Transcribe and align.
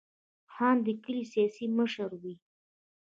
خان 0.53 0.77
د 0.85 0.87
کلي 1.03 1.23
سیاسي 1.33 1.65
مشر 1.77 2.09
وي. 2.21 2.35